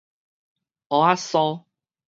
[0.87, 1.63] 芋仔酥